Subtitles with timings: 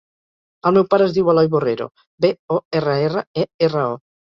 [0.69, 1.89] El meu pare es diu Eloy Borrero:
[2.27, 4.07] be, o, erra, erra, e, erra, o.